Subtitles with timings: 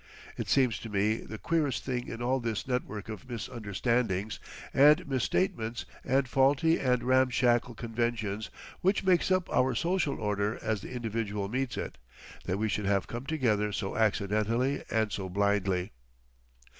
[0.35, 4.39] It seems to me the queerest thing in all this network of misunderstandings
[4.73, 8.49] and misstatements and faulty and ramshackle conventions
[8.81, 11.99] which makes up our social order as the individual meets it,
[12.45, 15.91] that we should have come together so accidentally and so blindly.